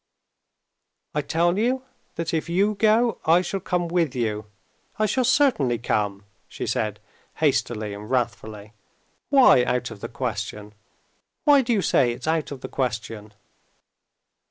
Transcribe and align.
"I 1.13 1.21
tell 1.21 1.59
you, 1.59 1.83
that 2.15 2.33
if 2.33 2.49
you 2.49 2.73
go, 2.73 3.19
I 3.23 3.43
shall 3.43 3.59
come 3.59 3.87
with 3.87 4.15
you; 4.15 4.47
I 4.97 5.05
shall 5.05 5.23
certainly 5.23 5.77
come," 5.77 6.25
she 6.47 6.65
said 6.65 6.99
hastily 7.35 7.93
and 7.93 8.09
wrathfully. 8.09 8.73
"Why 9.29 9.63
out 9.63 9.91
of 9.91 10.01
the 10.01 10.09
question? 10.09 10.73
Why 11.43 11.61
do 11.61 11.71
you 11.71 11.83
say 11.83 12.11
it's 12.13 12.25
out 12.27 12.49
of 12.51 12.61
the 12.61 12.67
question?" 12.67 13.35